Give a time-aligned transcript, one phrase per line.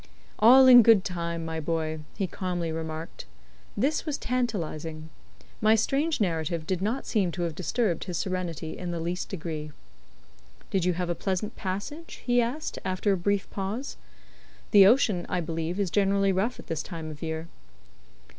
[0.39, 3.25] "All in good time, my boy," he calmly remarked.
[3.77, 5.11] This was tantalizing.
[5.61, 9.71] My strange narrative did not seem to have disturbed his serenity in the least degree.
[10.71, 13.95] "Did you have a pleasant passage?" he asked, after a brief pause.
[14.71, 17.47] "The ocean, I believe, is generally rough at this time of year."